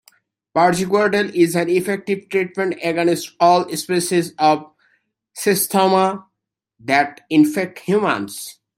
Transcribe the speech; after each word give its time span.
Praziquantel 0.55 1.31
is 1.35 1.55
an 1.55 1.69
effective 1.69 2.27
treatment 2.27 2.73
against 2.83 3.33
all 3.39 3.69
species 3.77 4.33
of 4.39 4.73
"Schistosoma" 5.37 6.25
that 6.79 7.21
infect 7.29 7.77
humans. 7.77 8.59